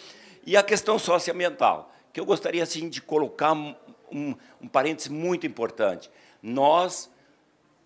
e 0.45 0.57
a 0.57 0.65
questão 0.65 0.99
socioambiental, 0.99 1.93
que 2.13 2.21
eu 2.21 2.25
gostaria 2.25 2.63
assim, 2.63 2.89
de 2.89 3.01
colocar 3.01 3.53
um, 3.53 3.75
um 4.61 4.69
parênteses 4.69 5.09
muito 5.09 5.47
importante. 5.47 6.11
Nós 6.43 7.11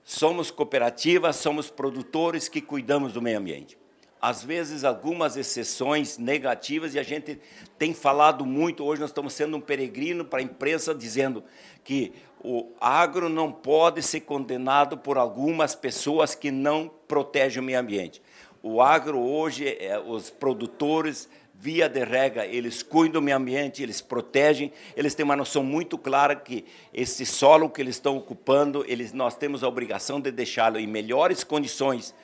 somos 0.03 0.51
cooperativas, 0.51 1.37
somos 1.37 1.71
produtores 1.71 2.49
que 2.49 2.61
cuidamos 2.61 3.13
do 3.13 3.23
meio 3.23 3.39
ambiente 3.39 3.79
às 4.25 4.43
vezes 4.43 4.85
algumas 4.85 5.37
exceções 5.37 6.17
negativas 6.17 6.95
e 6.95 6.99
a 6.99 7.03
gente 7.03 7.39
tem 7.77 7.93
falado 7.93 8.47
muito 8.47 8.83
hoje 8.83 9.03
nós 9.03 9.11
estamos 9.11 9.35
sendo 9.35 9.59
um 9.59 9.61
peregrino 9.61 10.25
para 10.25 10.39
a 10.39 10.43
imprensa 10.43 10.95
dizendo 10.95 11.45
que 11.85 12.11
o 12.43 12.73
agro 12.81 13.29
não 13.29 13.53
pode 13.53 14.03
ser 14.03 14.21
condenado 14.21 14.97
por 14.97 15.19
algumas 15.19 15.75
pessoas 15.75 16.35
que 16.35 16.51
não 16.51 16.91
protegem 17.07 17.63
o 17.63 17.65
meio 17.65 17.79
ambiente. 17.79 18.23
O 18.63 18.81
agro 18.81 19.19
hoje, 19.19 19.77
é, 19.79 19.99
os 19.99 20.31
produtores 20.31 21.29
via 21.55 21.89
de 21.89 22.05
regra, 22.05 22.47
eles 22.47 22.83
cuidam 22.83 23.21
do 23.21 23.23
meio 23.23 23.37
ambiente, 23.37 23.83
eles 23.83 24.01
protegem, 24.01 24.73
eles 24.97 25.15
têm 25.15 25.25
uma 25.25 25.37
noção 25.37 25.63
muito 25.63 25.97
clara 25.97 26.35
que 26.35 26.65
esse 26.93 27.25
solo 27.25 27.71
que 27.71 27.81
eles 27.81 27.97
estão 27.97 28.17
ocupando, 28.17 28.85
eles, 28.87 29.13
nós 29.13 29.37
temos 29.37 29.63
a 29.63 29.69
obrigação 29.69 30.21
de 30.21 30.31
deixá-lo 30.31 30.79
em 30.79 30.87
melhores 30.87 31.45
condições 31.45 32.15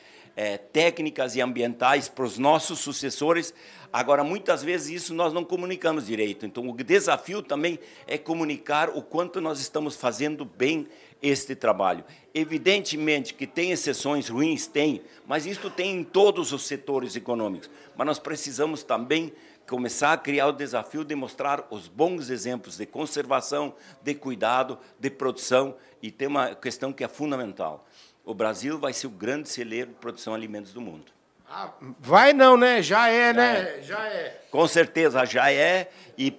é, 0.41 0.57
técnicas 0.57 1.37
e 1.37 1.43
ambientais 1.43 2.09
para 2.09 2.25
os 2.25 2.39
nossos 2.39 2.79
sucessores. 2.79 3.53
Agora, 3.93 4.25
muitas 4.25 4.63
vezes 4.63 5.03
isso 5.03 5.13
nós 5.13 5.35
não 5.35 5.45
comunicamos 5.45 6.07
direito. 6.07 6.47
Então, 6.47 6.67
o 6.67 6.75
desafio 6.83 7.43
também 7.43 7.79
é 8.07 8.17
comunicar 8.17 8.89
o 8.89 9.03
quanto 9.03 9.39
nós 9.39 9.61
estamos 9.61 9.97
fazendo 9.97 10.47
bem 10.47 10.89
este 11.21 11.55
trabalho. 11.55 12.07
Evidentemente 12.33 13.35
que 13.35 13.47
tem 13.47 13.71
exceções 13.71 14.31
ruins, 14.31 14.67
tem, 14.67 15.03
mas 15.27 15.45
isso 15.45 15.69
tem 15.69 15.97
em 15.97 16.03
todos 16.03 16.55
os 16.55 16.63
setores 16.63 17.15
econômicos. 17.17 17.69
Mas 17.95 18.07
nós 18.07 18.19
precisamos 18.19 18.83
também 18.83 19.35
começar 19.69 20.15
a 20.15 20.17
criar 20.17 20.47
o 20.47 20.53
desafio 20.53 21.05
de 21.05 21.15
mostrar 21.15 21.67
os 21.71 21.87
bons 21.87 22.31
exemplos 22.31 22.79
de 22.79 22.87
conservação, 22.87 23.75
de 24.03 24.15
cuidado, 24.15 24.79
de 24.99 25.11
produção, 25.11 25.77
e 26.03 26.11
tem 26.11 26.29
uma 26.29 26.55
questão 26.55 26.95
que 26.95 27.05
é 27.05 27.09
fundamental 27.09 27.87
o 28.31 28.35
Brasil 28.35 28.79
vai 28.79 28.93
ser 28.93 29.09
o 29.09 29.11
grande 29.11 29.49
celeiro 29.49 29.89
de 29.89 29.97
produção 29.97 30.33
de 30.35 30.39
alimentos 30.39 30.73
do 30.73 30.81
mundo. 30.81 31.07
Ah, 31.49 31.73
vai 31.99 32.33
não, 32.33 32.57
né? 32.57 32.81
Já 32.81 33.09
é, 33.09 33.29
já 33.29 33.33
né? 33.33 33.61
É. 33.61 33.83
Já 33.83 34.07
é. 34.07 34.41
Com 34.51 34.67
certeza, 34.69 35.25
já 35.25 35.53
é 35.53 35.91
e 36.17 36.39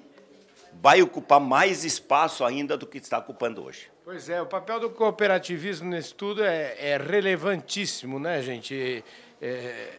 vai 0.81 1.01
ocupar 1.01 1.39
mais 1.39 1.83
espaço 1.83 2.45
ainda 2.45 2.77
do 2.77 2.87
que 2.87 2.97
está 2.97 3.17
ocupando 3.17 3.63
hoje. 3.65 3.89
Pois 4.05 4.29
é, 4.29 4.41
o 4.41 4.45
papel 4.45 4.79
do 4.79 4.89
cooperativismo 4.89 5.89
nesse 5.89 6.15
tudo 6.15 6.43
é, 6.43 6.75
é 6.79 6.97
relevantíssimo, 6.97 8.19
né, 8.19 8.41
gente? 8.41 9.03
É, 9.41 9.89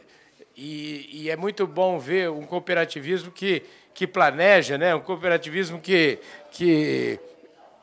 e, 0.56 1.08
e, 1.12 1.30
é 1.30 1.37
muito 1.37 1.66
bom 1.66 1.99
ver 1.99 2.30
um 2.30 2.42
cooperativismo 2.42 3.30
que, 3.30 3.62
que 3.94 4.06
planeja, 4.06 4.76
né? 4.76 4.94
um 4.94 5.00
cooperativismo 5.00 5.80
que, 5.80 6.18
que 6.50 7.18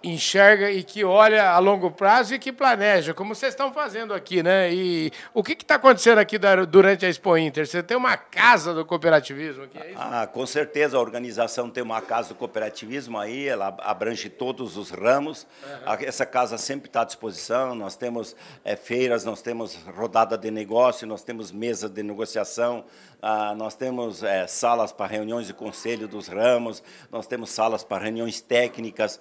enxerga 0.03 0.71
e 0.71 0.83
que 0.83 1.03
olha 1.03 1.49
a 1.49 1.59
longo 1.59 1.91
prazo 1.91 2.33
e 2.33 2.39
que 2.39 2.51
planeja, 2.51 3.13
como 3.13 3.35
vocês 3.35 3.53
estão 3.53 3.73
fazendo 3.73 4.13
aqui, 4.13 4.41
né? 4.41 4.73
E 4.73 5.11
o 5.33 5.43
que 5.43 5.53
está 5.53 5.75
acontecendo 5.75 6.19
aqui 6.19 6.37
durante 6.37 7.05
a 7.05 7.09
Expo 7.09 7.37
Inter? 7.37 7.67
Você 7.67 7.83
tem 7.83 7.97
uma 7.97 8.15
casa 8.15 8.73
do 8.73 8.85
cooperativismo 8.85 9.63
aqui, 9.63 9.77
é? 9.77 9.93
Ah, 9.95 10.25
com 10.25 10.45
certeza 10.45 10.97
a 10.97 10.99
organização 10.99 11.69
tem 11.69 11.83
uma 11.83 12.01
casa 12.01 12.29
do 12.29 12.35
cooperativismo 12.35 13.17
aí, 13.17 13.47
ela 13.47 13.75
abrange 13.81 14.29
todos 14.29 14.77
os 14.77 14.89
ramos. 14.89 15.45
Uhum. 15.63 15.97
Essa 16.05 16.25
casa 16.25 16.57
sempre 16.57 16.87
está 16.87 17.01
à 17.01 17.05
disposição. 17.05 17.75
Nós 17.75 17.95
temos 17.95 18.35
é, 18.63 18.75
feiras, 18.75 19.25
nós 19.25 19.41
temos 19.41 19.75
rodada 19.95 20.37
de 20.37 20.49
negócio, 20.49 21.05
nós 21.05 21.23
temos 21.23 21.51
mesa 21.51 21.89
de 21.89 22.01
negociação, 22.03 22.85
ah, 23.21 23.53
nós 23.53 23.75
temos 23.75 24.23
é, 24.23 24.47
salas 24.47 24.93
para 24.93 25.07
reuniões 25.07 25.47
de 25.47 25.53
conselho 25.53 26.07
dos 26.07 26.27
ramos, 26.27 26.81
nós 27.11 27.27
temos 27.27 27.49
salas 27.49 27.83
para 27.83 28.05
reuniões 28.05 28.39
técnicas. 28.39 29.19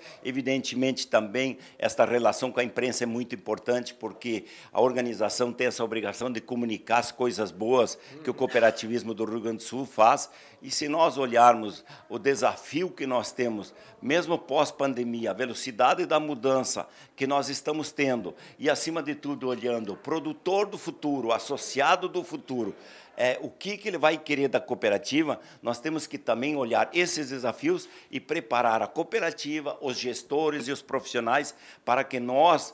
Evidentemente, 0.69 1.07
também, 1.07 1.59
esta 1.79 2.05
relação 2.05 2.53
com 2.53 2.61
a 2.61 2.65
imprensa 2.65 3.05
é 3.05 3.07
muito 3.07 3.35
importante, 3.35 3.95
porque 3.95 4.45
a 4.71 4.81
organização 4.81 5.51
tem 5.51 5.67
essa 5.67 5.83
obrigação 5.83 6.31
de 6.31 6.41
comunicar 6.41 6.99
as 6.99 7.11
coisas 7.11 7.51
boas 7.51 7.99
que 8.23 8.29
o 8.29 8.35
cooperativismo 8.35 9.15
do 9.15 9.25
Rio 9.25 9.41
Grande 9.41 9.59
do 9.59 9.63
Sul 9.63 9.87
faz. 9.87 10.29
E 10.61 10.71
se 10.71 10.87
nós 10.87 11.17
olharmos 11.17 11.85
o 12.09 12.19
desafio 12.19 12.91
que 12.91 13.07
nós 13.07 13.33
temos, 13.33 13.73
mesmo 14.03 14.37
pós-pandemia, 14.37 15.31
a 15.31 15.35
velocidade 15.35 16.05
da 16.05 16.21
mudança 16.21 16.87
que 17.17 17.27
nós 17.27 17.49
estamos 17.49 17.91
tendo, 17.91 18.35
e, 18.59 18.69
acima 18.69 19.03
de 19.03 19.15
tudo, 19.15 19.49
olhando 19.49 19.95
o 19.95 19.97
produtor 19.97 20.67
do 20.67 20.77
futuro, 20.77 21.33
associado 21.33 22.09
do 22.09 22.23
futuro, 22.23 22.75
é, 23.21 23.37
o 23.43 23.51
que, 23.51 23.77
que 23.77 23.89
ele 23.89 23.99
vai 23.99 24.17
querer 24.17 24.47
da 24.47 24.61
cooperativa, 24.61 25.41
nós 25.61 25.81
temos 25.81 26.07
que 26.07 26.17
também 26.17 26.55
olhar 26.55 26.89
esses 26.95 27.31
desafios 27.31 27.89
e 28.13 28.21
preparar 28.21 28.81
a 28.81 28.87
cooperativa, 28.87 29.77
os 29.81 29.99
gestores 29.99 30.69
e 30.69 30.73
os 30.73 30.81
profissionais 30.81 31.53
para 31.85 32.05
que 32.05 32.21
nós, 32.21 32.73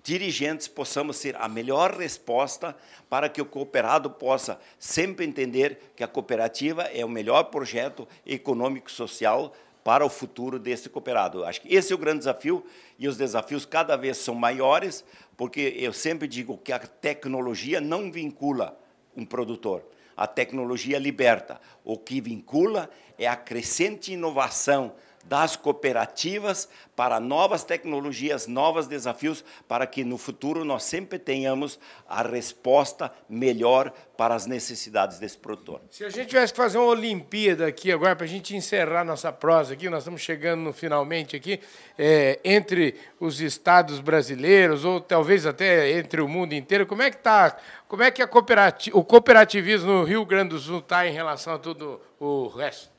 dirigentes, 0.00 0.68
possamos 0.68 1.16
ser 1.16 1.34
a 1.40 1.48
melhor 1.48 1.96
resposta 1.96 2.76
para 3.10 3.28
que 3.28 3.42
o 3.42 3.44
cooperado 3.44 4.08
possa 4.08 4.60
sempre 4.78 5.26
entender 5.26 5.92
que 5.96 6.04
a 6.04 6.08
cooperativa 6.08 6.84
é 6.84 7.04
o 7.04 7.08
melhor 7.08 7.42
projeto 7.46 8.06
econômico-social 8.24 9.52
para 9.82 10.06
o 10.06 10.08
futuro 10.08 10.56
desse 10.56 10.88
cooperado. 10.88 11.44
Acho 11.44 11.60
que 11.60 11.74
esse 11.74 11.92
é 11.92 11.96
o 11.96 11.98
grande 11.98 12.18
desafio 12.18 12.64
e 12.96 13.08
os 13.08 13.16
desafios 13.16 13.66
cada 13.66 13.96
vez 13.96 14.18
são 14.18 14.36
maiores, 14.36 15.04
porque 15.36 15.74
eu 15.76 15.92
sempre 15.92 16.28
digo 16.28 16.56
que 16.58 16.72
a 16.72 16.78
tecnologia 16.78 17.80
não 17.80 18.12
vincula 18.12 18.83
um 19.16 19.24
produtor. 19.24 19.84
A 20.16 20.26
tecnologia 20.26 20.98
liberta. 20.98 21.60
O 21.84 21.98
que 21.98 22.20
vincula 22.20 22.88
é 23.18 23.26
a 23.26 23.36
crescente 23.36 24.12
inovação 24.12 24.94
das 25.24 25.56
cooperativas 25.56 26.68
para 26.94 27.18
novas 27.18 27.64
tecnologias, 27.64 28.46
novos 28.46 28.86
desafios, 28.86 29.44
para 29.66 29.86
que 29.86 30.04
no 30.04 30.16
futuro 30.16 30.64
nós 30.64 30.84
sempre 30.84 31.18
tenhamos 31.18 31.78
a 32.08 32.22
resposta 32.22 33.12
melhor 33.28 33.92
para 34.16 34.34
as 34.34 34.46
necessidades 34.46 35.18
desse 35.18 35.36
produtor. 35.36 35.80
Se 35.90 36.04
a 36.04 36.10
gente 36.10 36.28
tivesse 36.28 36.52
que 36.52 36.56
fazer 36.56 36.78
uma 36.78 36.86
Olimpíada 36.86 37.66
aqui 37.66 37.90
agora, 37.90 38.14
para 38.14 38.26
a 38.26 38.28
gente 38.28 38.54
encerrar 38.54 39.04
nossa 39.04 39.32
prosa 39.32 39.74
aqui, 39.74 39.88
nós 39.88 40.00
estamos 40.00 40.20
chegando 40.20 40.72
finalmente 40.72 41.34
aqui, 41.34 41.58
é, 41.98 42.38
entre 42.44 42.94
os 43.18 43.40
estados 43.40 43.98
brasileiros, 43.98 44.84
ou 44.84 45.00
talvez 45.00 45.46
até 45.46 45.98
entre 45.98 46.20
o 46.20 46.28
mundo 46.28 46.52
inteiro, 46.52 46.86
como 46.86 47.02
é 47.02 47.10
que 47.10 47.16
está, 47.16 47.56
como 47.88 48.02
é 48.02 48.10
que 48.10 48.22
a 48.22 48.28
cooperati 48.28 48.90
o 48.94 49.02
cooperativismo 49.02 49.90
no 49.90 50.04
Rio 50.04 50.24
Grande 50.24 50.50
do 50.50 50.58
Sul 50.58 50.78
está 50.78 51.06
em 51.08 51.12
relação 51.12 51.54
a 51.54 51.58
tudo 51.58 52.00
o 52.20 52.46
resto? 52.48 52.93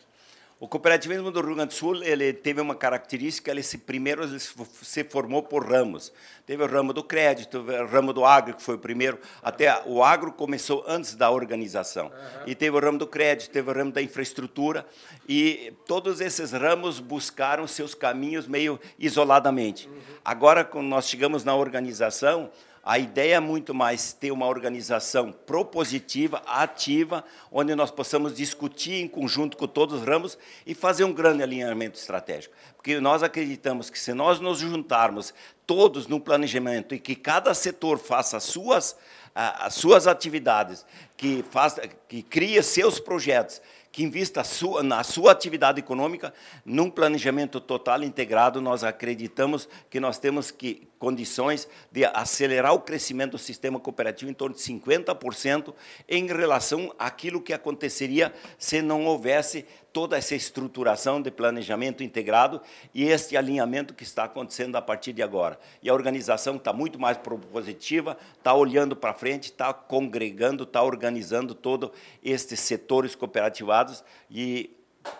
O 0.57 0.69
cooperativismo 0.69 1.31
do 1.31 1.41
Rio 1.41 1.55
Grande 1.55 1.73
do 1.73 1.77
Sul 1.77 2.01
ele 2.01 2.31
teve 2.31 2.61
uma 2.61 2.75
característica, 2.75 3.51
ele 3.51 3.61
se, 3.61 3.77
primeiro 3.77 4.23
ele 4.23 4.39
se 4.39 5.03
formou 5.03 5.43
por 5.43 5.69
ramos. 5.69 6.13
Teve 6.45 6.63
o 6.63 6.67
ramo 6.67 6.93
do 6.93 7.03
crédito, 7.03 7.59
o 7.59 7.87
ramo 7.87 8.13
do 8.13 8.23
agro, 8.23 8.53
que 8.53 8.61
foi 8.61 8.75
o 8.75 8.79
primeiro. 8.79 9.17
Até 9.41 9.81
o 9.85 10.03
agro 10.03 10.31
começou 10.31 10.83
antes 10.87 11.15
da 11.15 11.31
organização. 11.31 12.11
E 12.45 12.53
teve 12.53 12.77
o 12.77 12.79
ramo 12.79 12.99
do 12.99 13.07
crédito, 13.07 13.49
teve 13.49 13.69
o 13.69 13.73
ramo 13.73 13.91
da 13.91 14.01
infraestrutura. 14.01 14.85
E 15.27 15.73
todos 15.87 16.21
esses 16.21 16.51
ramos 16.51 16.99
buscaram 16.99 17.65
seus 17.65 17.95
caminhos 17.95 18.47
meio 18.47 18.79
isoladamente. 18.99 19.87
Uhum. 19.87 19.95
Agora, 20.23 20.63
quando 20.63 20.85
nós 20.85 21.07
chegamos 21.07 21.43
na 21.43 21.55
organização, 21.55 22.51
a 22.85 22.99
ideia 22.99 23.37
é 23.37 23.39
muito 23.39 23.73
mais 23.73 24.13
ter 24.13 24.29
uma 24.29 24.45
organização 24.45 25.31
propositiva, 25.31 26.43
ativa, 26.45 27.23
onde 27.51 27.73
nós 27.73 27.89
possamos 27.89 28.35
discutir 28.35 29.01
em 29.01 29.07
conjunto 29.07 29.57
com 29.57 29.65
todos 29.65 30.01
os 30.01 30.07
ramos 30.07 30.37
e 30.67 30.75
fazer 30.75 31.03
um 31.03 31.11
grande 31.11 31.41
alinhamento 31.41 31.97
estratégico. 31.97 32.53
Porque 32.85 32.99
nós 32.99 33.23
acreditamos 33.23 33.89
que 33.89 33.97
se 33.97 34.13
nós 34.13 34.39
nos 34.39 34.59
juntarmos 34.59 35.33
todos 35.65 36.05
no 36.05 36.19
planejamento 36.19 36.93
e 36.93 36.99
que 36.99 37.15
cada 37.15 37.51
setor 37.55 37.97
faça 37.97 38.37
as 38.37 38.43
suas, 38.43 38.95
as 39.33 39.73
suas 39.73 40.05
atividades, 40.05 40.85
que, 41.17 41.43
faça, 41.49 41.81
que 42.07 42.21
crie 42.21 42.61
seus 42.61 42.99
projetos, 42.99 43.59
que 43.91 44.03
invista 44.03 44.43
sua, 44.43 44.83
na 44.83 45.03
sua 45.03 45.31
atividade 45.31 45.79
econômica 45.79 46.31
num 46.63 46.91
planejamento 46.91 47.59
total 47.59 48.03
integrado. 48.03 48.61
Nós 48.61 48.83
acreditamos 48.83 49.67
que 49.89 49.99
nós 49.99 50.19
temos 50.19 50.51
que 50.51 50.87
condições 50.99 51.67
de 51.91 52.05
acelerar 52.05 52.73
o 52.73 52.81
crescimento 52.81 53.31
do 53.31 53.37
sistema 53.39 53.79
cooperativo 53.79 54.29
em 54.29 54.33
torno 54.33 54.55
de 54.55 54.61
50% 54.61 55.73
em 56.07 56.27
relação 56.27 56.93
àquilo 56.99 57.41
que 57.41 57.53
aconteceria 57.53 58.31
se 58.59 58.79
não 58.79 59.05
houvesse 59.05 59.65
toda 59.95 60.17
essa 60.17 60.35
estruturação 60.35 61.21
de 61.21 61.31
planejamento 61.31 62.03
integrado 62.03 62.61
e 62.93 63.05
este 63.05 63.37
alinhamento 63.37 63.93
que 63.93 64.03
está 64.03 64.25
acontecendo 64.25 64.75
a 64.75 64.81
partir 64.81 65.13
de 65.13 65.23
agora. 65.23 65.57
E 65.81 65.89
a 65.89 65.93
organização 65.93 66.57
está 66.57 66.73
muito 66.73 66.99
mais 66.99 67.17
propositiva, 67.17 68.17
está 68.37 68.53
olhando 68.53 68.93
para 68.93 69.13
frente, 69.13 69.45
está 69.45 69.73
congregando, 69.73 70.65
está 70.65 70.83
organizando 70.83 71.55
todos 71.55 71.91
estes 72.21 72.59
setores 72.59 73.15
cooperativados 73.15 74.03
e 74.29 74.75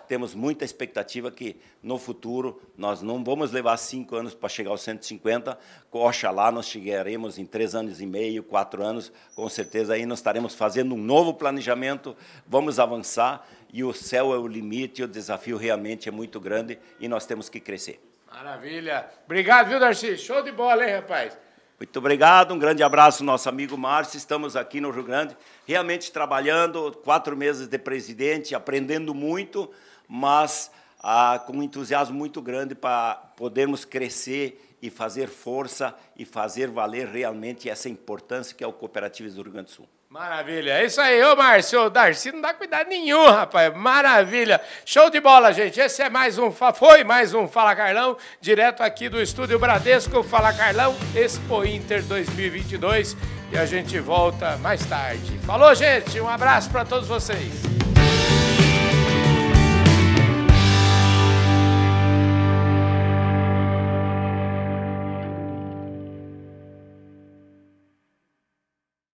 temos 0.08 0.34
muita 0.34 0.63
expectativa 0.63 1.32
que 1.32 1.56
no 1.82 1.98
futuro 1.98 2.62
nós 2.77 3.01
não 3.01 3.24
vamos 3.24 3.51
levar 3.51 3.77
cinco 3.77 4.15
anos 4.15 4.34
para 4.34 4.50
chegar 4.50 4.72
aos 4.72 4.82
150, 4.82 5.58
oxalá 5.92 6.51
nós 6.51 6.68
chegaremos 6.68 7.38
em 7.38 7.46
três 7.46 7.75
anos 7.75 8.01
e 8.01 8.06
meio, 8.06 8.44
quatro 8.44 8.84
anos, 8.84 9.12
com 9.36 9.48
certeza 9.50 9.94
aí 9.94 10.06
nós 10.06 10.20
estaremos 10.20 10.56
fazendo 10.56 10.96
um 10.96 10.98
novo 10.98 11.34
planejamento, 11.34 12.15
vamos 12.48 12.80
avançar 12.80 13.48
e 13.74 13.84
o 13.84 13.94
céu 13.94 14.34
é 14.34 14.38
o 14.38 14.48
limite, 14.48 15.04
o 15.04 15.08
desafio 15.08 15.58
realmente 15.58 16.08
é 16.08 16.12
muito 16.12 16.39
grande 16.39 16.80
e 17.00 17.08
nós 17.08 17.25
temos 17.25 17.50
que 17.50 17.60
crescer. 17.60 18.01
Maravilha. 18.32 19.10
Obrigado, 19.25 19.70
viu, 19.70 19.80
Darcy? 19.80 20.18
Show 20.18 20.44
de 20.44 20.51
bola, 20.51 20.86
hein, 20.86 20.96
rapaz? 20.96 21.38
Muito 21.77 22.00
obrigado, 22.00 22.53
um 22.53 22.58
grande 22.58 22.82
abraço 22.82 23.22
nosso 23.22 23.50
amigo 23.50 23.77
Márcio. 23.77 24.17
Estamos 24.17 24.55
aqui 24.55 24.79
no 24.79 24.91
Rio 24.91 25.03
Grande, 25.03 25.36
realmente 25.67 26.10
trabalhando, 26.10 26.94
quatro 27.03 27.36
meses 27.36 27.67
de 27.67 27.77
presidente, 27.77 28.55
aprendendo 28.55 29.13
muito, 29.13 29.70
mas 30.08 30.72
ah, 31.03 31.38
com 31.46 31.58
um 31.58 31.62
entusiasmo 31.62 32.17
muito 32.17 32.41
grande 32.41 32.74
para 32.74 33.15
podermos 33.36 33.84
crescer 33.84 34.65
e 34.86 34.89
fazer 34.89 35.27
força 35.27 35.96
e 36.15 36.24
fazer 36.25 36.70
valer 36.70 37.08
realmente 37.08 37.70
essa 37.70 37.89
importância 37.89 38.56
que 38.56 38.63
é 38.63 38.68
o 38.68 38.74
cooperativismo 38.74 39.38
do 39.38 39.44
Rio 39.44 39.54
Grande 39.54 39.70
do 39.70 39.74
Sul. 39.74 39.89
Maravilha. 40.08 40.72
É 40.74 40.86
isso 40.86 41.01
aí, 41.01 41.22
ô 41.24 41.36
Márcio. 41.36 41.82
O 41.82 41.89
Darcy 41.89 42.32
não 42.32 42.39
dá 42.39 42.54
cuidado 42.54 42.88
nenhum, 42.88 43.25
rapaz. 43.25 43.75
Maravilha. 43.75 44.62
Show 44.86 45.10
de 45.10 45.20
bola, 45.20 45.51
gente. 45.51 45.80
Esse 45.80 46.04
é 46.04 46.10
mais 46.10 46.38
um, 46.38 46.51
foi 46.51 47.04
mais 47.04 47.34
um 47.34 47.48
Fala 47.48 47.75
Carlão, 47.75 48.15
direto 48.39 48.82
aqui 48.82 49.10
do 49.10 49.22
Estúdio 49.22 49.60
Bradesco. 49.60 50.24
Fala 50.24 50.54
Carlão, 50.54 50.96
Expo 51.13 51.65
Inter 51.65 52.01
2022. 52.04 53.18
E 53.51 53.58
a 53.58 53.65
gente 53.65 54.00
volta 54.00 54.56
mais 54.58 54.86
tarde. 54.86 55.38
Falou, 55.39 55.74
gente. 55.75 56.22
Um 56.22 56.30
abraço 56.30 56.70
para 56.70 56.86
todos 56.86 57.08
vocês. 57.08 57.75